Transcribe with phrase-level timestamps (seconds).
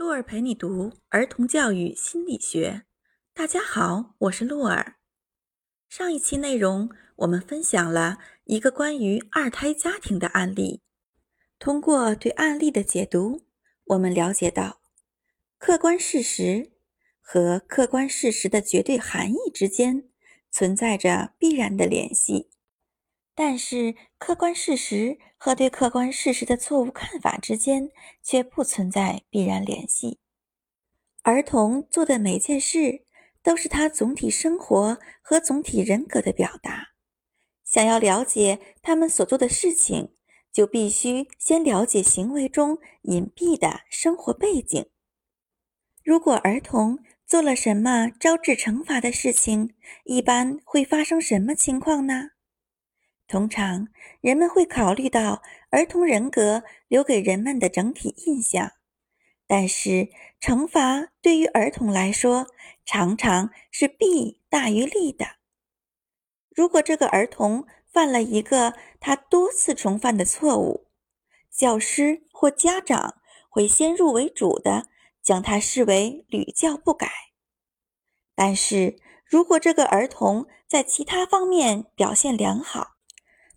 [0.00, 2.86] 洛尔陪你读儿童教育心理学。
[3.34, 4.96] 大家好，我是洛尔。
[5.90, 10.80] 上一期内容，我们分享了一个关于二胎家庭的案例。
[11.58, 13.42] 通过对案例的解读，
[13.88, 14.80] 我们了解到，
[15.58, 16.72] 客观事实
[17.20, 20.08] 和客观事实的绝对含义之间
[20.50, 22.48] 存在着必然的联系，
[23.42, 27.90] 但是客观事实和对客观事实的错误看法之间
[28.22, 30.18] 却不存在必然联系。
[31.22, 33.02] 儿童做的每件事
[33.42, 36.88] 都是他总体生活和总体人格的表达。
[37.64, 40.12] 想要了解他们所做的事情，
[40.52, 44.84] 就必须先了解行为中隐蔽的生活背景。
[46.04, 49.72] 如果儿童做了什么招致惩罚的事情，
[50.04, 52.32] 一般会发生什么情况呢？
[53.30, 53.86] 通常，
[54.20, 55.40] 人们会考虑到
[55.70, 58.72] 儿童人格留给人们的整体印象，
[59.46, 60.08] 但是
[60.40, 62.48] 惩罚对于儿童来说
[62.84, 65.36] 常常是弊大于利的。
[66.52, 70.88] 如果这个儿童犯了一个他多次重犯的错误，
[71.52, 74.88] 教师或家长会先入为主的
[75.22, 77.08] 将他视为屡教不改。
[78.34, 82.96] 但是如果这个儿童在其他方面表现良好，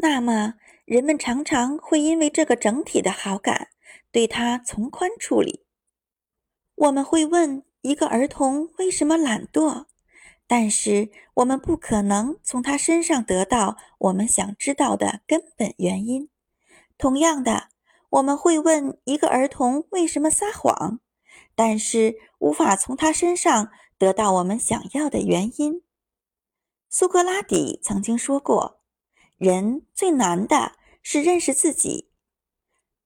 [0.00, 0.54] 那么，
[0.84, 3.70] 人们常常会因为这个整体的好感，
[4.12, 5.66] 对他从宽处理。
[6.76, 9.86] 我们会问一个儿童为什么懒惰，
[10.46, 16.28] 但是我们不可能从他身上得到我们想知道的根本原因。
[16.96, 17.70] 同样的，
[18.10, 21.00] 我们会问一个儿童为什么撒谎，
[21.56, 25.82] 但是无法从他身上得到我们想要的原因。
[26.88, 28.77] 苏格拉底曾经说过。
[29.38, 30.72] 人最难的
[31.02, 32.10] 是认识自己。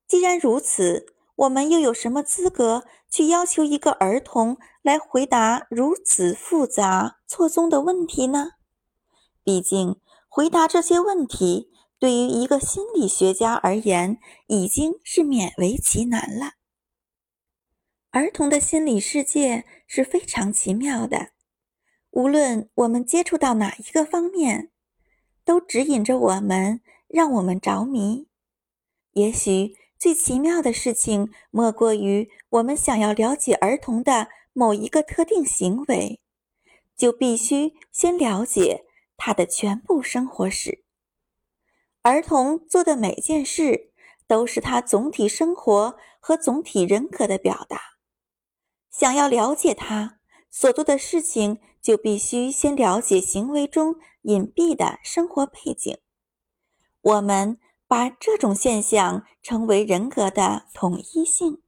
[0.09, 8.53] 既然如此，我们又有什么资格去要求一个儿童来回答如此复杂错综的问题呢？
[9.45, 16.53] 毕竟，回答这些问题对于一个心理学家而言已经是勉为其难了。
[18.11, 21.31] 儿童的心理世界是非常奇妙的，
[22.11, 24.72] 无论我们接触到哪一个方面。
[25.45, 28.29] 都指引着我们，让我们着迷。
[29.13, 36.21] 也许最奇妙的事情，莫过于我们想要了解儿童的某一个特定行为，
[36.97, 38.85] 就必须先了解
[39.17, 40.85] 他的全部生活史。
[42.03, 43.93] 儿童做的每件事，
[44.27, 47.81] 都是他总体生活和总体人格的表达。
[48.91, 50.19] 想要了解他
[50.51, 53.97] 所做的事情，就必须先了解行为中。
[54.23, 55.99] 隐蔽的生活背景，
[57.01, 61.63] 我们把这种现象称为人格的统一性。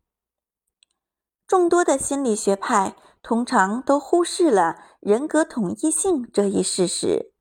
[1.47, 7.33] 众多的心理学派通常都忽视了人格统一性这一事实，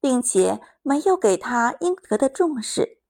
[0.00, 3.00] 并且没有给他应得的重视。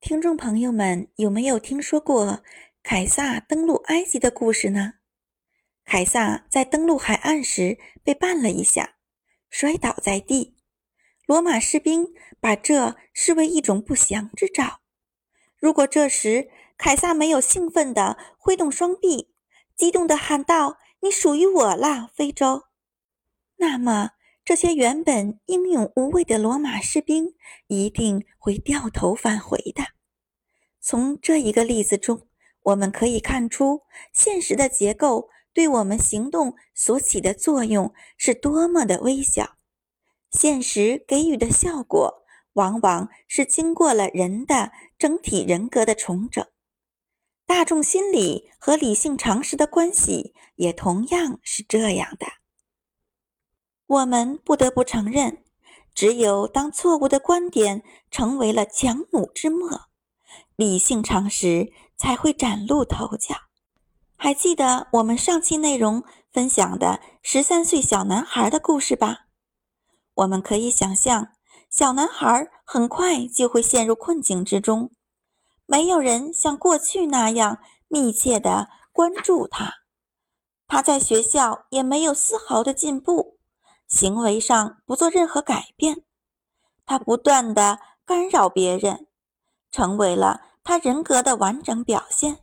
[0.00, 2.42] 听众朋友们，有没有听说过
[2.82, 4.94] 凯撒登陆埃及的故事呢？
[5.84, 8.96] 凯撒在登陆海岸时被绊了一下。
[9.56, 10.56] 摔倒在地，
[11.26, 12.08] 罗马士兵
[12.40, 14.80] 把这视为一种不祥之兆。
[15.56, 19.32] 如果这时凯撒没有兴奋地挥动双臂，
[19.76, 22.64] 激动地喊道：“你属于我了，非洲！”
[23.58, 24.10] 那么
[24.44, 27.36] 这些原本英勇无畏的罗马士兵
[27.68, 29.84] 一定会掉头返回的。
[30.80, 32.26] 从这一个例子中，
[32.64, 33.82] 我们可以看出
[34.12, 35.28] 现实的结构。
[35.54, 39.56] 对我们行动所起的作用是多么的微小，
[40.30, 46.44] 现实给予的效果往往是经过了人的整体人格的重整。
[47.46, 52.26] 大众心理和理性常识的关系也同样是这样的。
[53.86, 55.44] 我们不得不承认，
[55.94, 59.82] 只有当错误的观点成为了强弩之末，
[60.56, 63.36] 理性常识才会崭露头角。
[64.24, 66.02] 还记得我们上期内容
[66.32, 69.26] 分享的十三岁小男孩的故事吧？
[70.14, 71.32] 我们可以想象，
[71.68, 74.90] 小男孩很快就会陷入困境之中，
[75.66, 79.70] 没有人像过去那样密切的关注他，
[80.66, 83.36] 他在学校也没有丝毫的进步，
[83.86, 86.02] 行为上不做任何改变，
[86.86, 89.06] 他不断的干扰别人，
[89.70, 92.38] 成为了他人格的完整表现。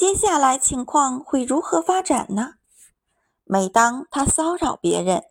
[0.00, 2.54] 接下来情况会如何发展呢？
[3.44, 5.24] 每当他骚扰别人，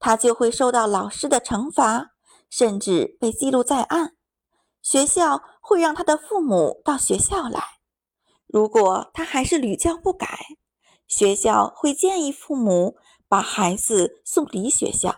[0.00, 2.16] 他就会受到老师的惩罚，
[2.50, 4.16] 甚至被记录在案。
[4.82, 7.62] 学校会让他的父母到学校来，
[8.48, 10.26] 如果他还是屡教不改，
[11.06, 12.96] 学校会建议父母
[13.28, 15.14] 把孩子送离学校，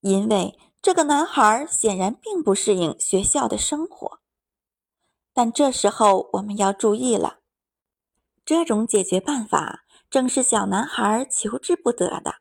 [0.00, 4.20] 因为这个男孩显然并不适应学校的生活。
[5.34, 7.40] 但这时候我们要注意了，
[8.44, 12.36] 这种解决办法正是小男孩求之不得的。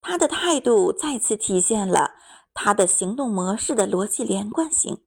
[0.00, 2.14] 他的态度再次体现了
[2.52, 5.04] 他的行动模式的逻辑连贯性。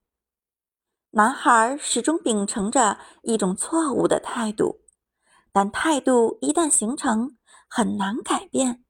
[1.11, 4.81] 男孩始终秉承着一种错误的态度，
[5.51, 7.37] 但态度一旦形成，
[7.69, 8.83] 很难改变。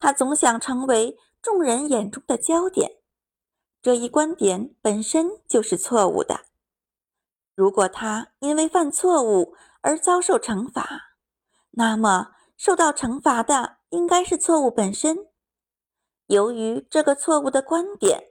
[0.00, 2.92] 他总想成为众人眼中的焦点，
[3.82, 6.46] 这一观点本身就是错误的。
[7.54, 9.54] 如果他因为犯错误
[9.88, 11.14] 而遭受惩罚，
[11.70, 15.16] 那么受到惩罚的应该是错误本身。
[16.26, 18.24] 由于这个错误的观点，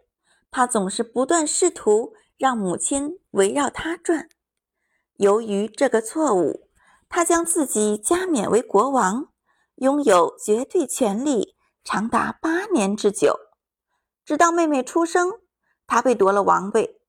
[0.51, 4.29] 他总是不断试图让母亲围绕他转。
[5.15, 6.69] 由于这个错误，
[7.09, 9.33] 他将自己加冕为国王，
[9.77, 13.35] 拥有绝对权力长达八年之久，
[14.23, 15.39] 直到妹妹出生，
[15.87, 17.01] 他被夺了王位。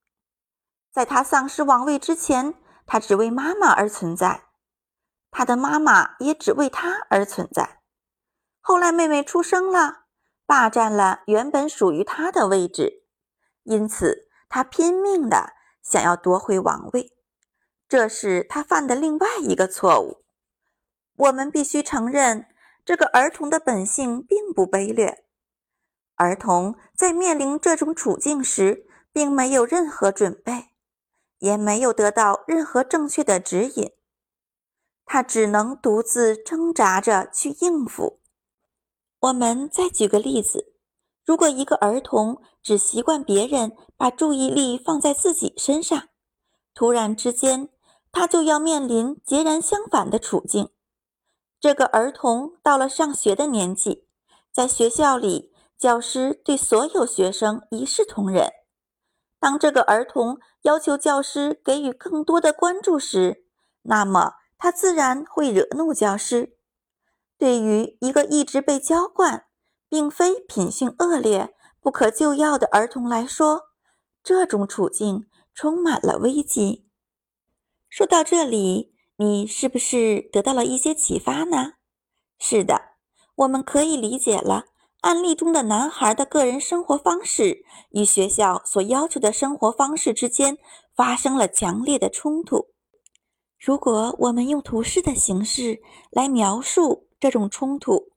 [0.91, 2.55] 在他丧失王位之前，
[2.89, 4.45] 他只为妈妈而存在，
[5.31, 7.83] 他的妈妈也只为他而存在。
[8.61, 10.07] 后来妹妹出生了，
[10.47, 13.05] 霸占了原本属于他的位置，
[13.65, 15.53] 因此他拼命的
[15.83, 17.15] 想要夺回王位。
[17.87, 20.25] 这是他犯的另外一个错误。
[21.17, 22.47] 我们必须承认，
[22.87, 25.27] 这个儿童的本性并不卑劣。
[26.15, 30.68] 儿童在面临这种处境时，并没有任何准备。
[31.39, 33.93] 也没有得到任何正确的指引，
[35.05, 38.21] 他只能独自挣扎着去应付。
[39.21, 40.75] 我们再举个例子：
[41.25, 46.09] 如果一个儿童只习惯别人把注意力放在自己身上，
[46.75, 47.69] 突然之间，
[48.13, 50.71] 他就要面临截然相反的处境。
[51.61, 54.07] 这个儿童到了上学的年纪，
[54.53, 58.53] 在学校里，教师对所有学生一视同仁。
[59.41, 63.45] 当这个儿童要求教师给予更多的关注时，
[63.83, 66.57] 那么他自然会惹怒教师。
[67.39, 69.47] 对于一个一直被娇惯，
[69.89, 73.69] 并非品性恶劣、不可救药的儿童来说，
[74.25, 76.89] 这种处境充满了危机。
[77.89, 81.75] 说到这里，你是不是得到了一些启发呢？
[82.39, 82.97] 是的，
[83.37, 84.65] 我们可以理解了。
[85.01, 90.59] 案例中的男孩的个人生活方式与学校所要求的生活方式之间
[90.95, 92.67] 发生了强烈的冲突。
[93.59, 95.81] 如果我们用图示的形式
[96.11, 98.13] 来描述这种冲突，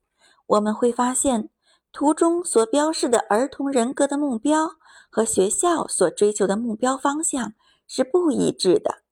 [0.46, 1.50] 我们会发现
[1.92, 4.72] 图中所标示的儿童人格的目标
[5.08, 7.54] 和学校所追求的目标方向
[7.86, 9.02] 是不一致的。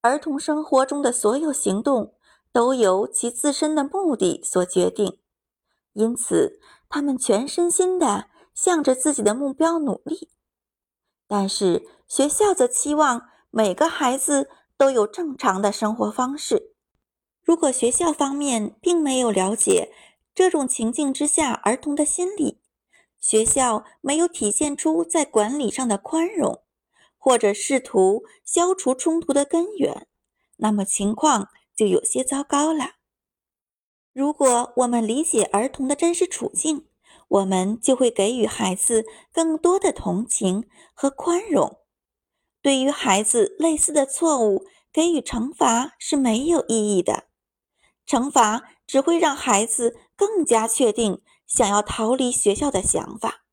[0.00, 2.14] 儿童生活中的所有行动
[2.52, 5.18] 都由其自身的目的所决定。
[5.94, 10.28] 因此，他们全身心地向着自己的目标努力，
[11.26, 16.74] 但是学校则期望每个孩子都有正常的生活方式。
[17.42, 19.92] 如果学校方面并没有了解
[20.34, 22.60] 这种情境之下儿童的心理，
[23.20, 26.62] 学校没有体现出在管理上的宽容，
[27.16, 30.08] 或者试图消除冲突的根源，
[30.56, 32.96] 那么情况就有些糟糕了。
[34.14, 36.86] 如果我们理解儿童的真实处境，
[37.26, 41.80] 我们就会给予孩子更多的同情和宽容。
[42.62, 47.24] 对于孩子类似的错误，给予惩罚是没有意义的。
[48.06, 53.44] 惩罚只会让孩子更加确定想要逃离学校的想法。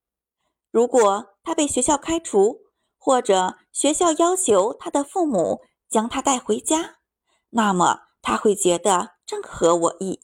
[0.69, 2.59] 如果他被学校开除，
[2.99, 6.97] 或者学校要求他的父母将他带回家，
[7.49, 10.19] 那么他会觉得正合我意。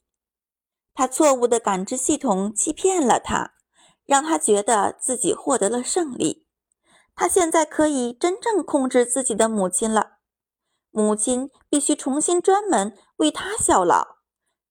[0.97, 3.53] 他错误的感知系统欺骗了他，
[4.07, 6.47] 让他觉得自己获得了胜利。
[7.13, 10.13] 他现在可以真正控制自己的母亲了。
[10.89, 14.17] 母亲必须重新专门为他效劳，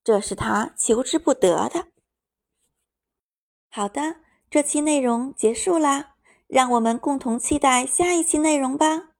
[0.03, 1.87] 这是他求之不得的。
[3.69, 4.17] 好的，
[4.49, 6.15] 这期内容结束啦，
[6.47, 9.11] 让我们共同期待下一期内容吧。